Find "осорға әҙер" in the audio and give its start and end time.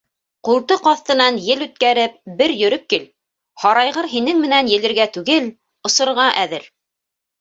5.91-6.67